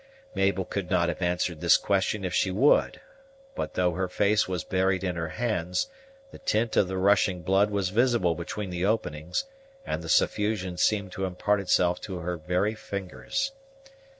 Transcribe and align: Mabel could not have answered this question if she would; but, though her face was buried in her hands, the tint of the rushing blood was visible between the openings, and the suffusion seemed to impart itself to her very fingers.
Mabel 0.33 0.65
could 0.65 0.89
not 0.89 1.09
have 1.09 1.21
answered 1.21 1.61
this 1.61 1.77
question 1.77 2.25
if 2.25 2.33
she 2.33 2.49
would; 2.49 2.99
but, 3.53 3.75
though 3.75 3.91
her 3.91 4.07
face 4.07 4.47
was 4.47 4.63
buried 4.63 5.03
in 5.03 5.15
her 5.15 5.27
hands, 5.27 5.89
the 6.31 6.39
tint 6.39 6.75
of 6.75 6.87
the 6.87 6.97
rushing 6.97 7.43
blood 7.43 7.69
was 7.69 7.89
visible 7.89 8.33
between 8.33 8.71
the 8.71 8.83
openings, 8.83 9.45
and 9.85 10.01
the 10.01 10.09
suffusion 10.09 10.75
seemed 10.75 11.11
to 11.11 11.25
impart 11.25 11.59
itself 11.59 12.01
to 12.01 12.17
her 12.17 12.35
very 12.35 12.73
fingers. 12.73 13.51